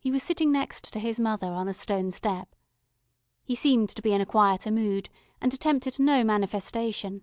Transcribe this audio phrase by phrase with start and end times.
[0.00, 2.56] He was sitting next to his mother on a stone step.
[3.44, 5.08] He seemed to be in a quieter mood
[5.40, 7.22] and attempted no manifestation.